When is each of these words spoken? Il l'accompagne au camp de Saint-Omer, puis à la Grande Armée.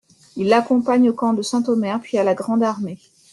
Il 0.35 0.47
l'accompagne 0.47 1.11
au 1.11 1.13
camp 1.13 1.33
de 1.33 1.43
Saint-Omer, 1.43 2.01
puis 2.01 2.17
à 2.17 2.23
la 2.23 2.33
Grande 2.33 2.63
Armée. 2.63 2.97